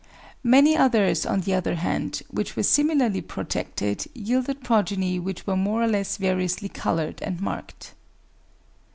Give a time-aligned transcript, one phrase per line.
[0.43, 5.83] Many others, on the other hand, which were similarly protected, yielded progeny which were more
[5.83, 7.93] or less variously coloured and marked.